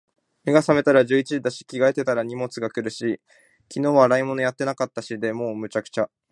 [0.45, 3.21] 目が覚めたら十一時だし、着替えしてたら荷物が来るし、
[3.71, 5.31] 昨日は洗い物やってなかったしで……
[5.31, 6.09] もう、滅茶苦茶。